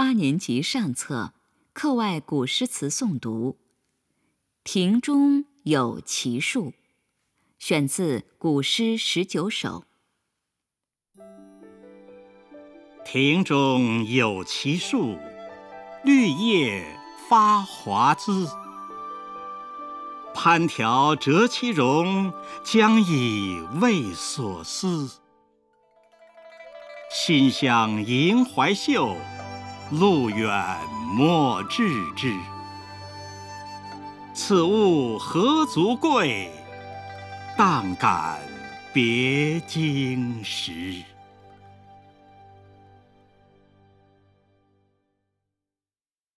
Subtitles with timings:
[0.00, 1.34] 八年级上册
[1.74, 3.58] 课外古诗词诵读。
[4.64, 6.72] 庭中有奇树，
[7.58, 9.84] 选自《古诗十九首》。
[13.04, 15.18] 庭中有奇树，
[16.02, 16.82] 绿叶
[17.28, 18.48] 发华滋。
[20.32, 22.32] 攀条折其荣，
[22.64, 25.20] 将以慰所思。
[27.12, 29.14] 馨香萦怀袖，
[29.90, 30.76] 路远
[31.12, 32.34] 莫致之。
[34.32, 36.50] 此物何足贵？
[37.58, 38.38] 但感
[38.92, 41.02] 别经时。